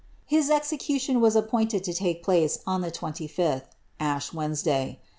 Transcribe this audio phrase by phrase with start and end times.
[0.01, 3.31] ^* His execution was appointed to take place on the
[3.99, 4.99] I, Ash Wednesday.